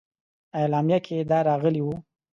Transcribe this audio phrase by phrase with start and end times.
[0.59, 1.95] اعلامیه کې دا راغلي وه.